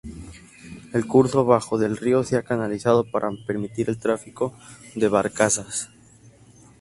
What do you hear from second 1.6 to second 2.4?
del río se